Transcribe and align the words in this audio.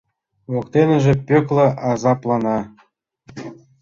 Воктеныже 0.53 1.13
Пӧкла 1.27 1.67
азаплана. 1.89 2.57